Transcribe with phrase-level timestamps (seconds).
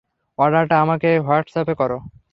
[0.39, 1.97] অর্ডারটা আমাকে হোয়াটসএ্যাপ করো।